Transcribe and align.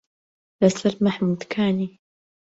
لە 0.61 0.69
سەر 0.79 0.95
مەحموودکانی 1.05 1.89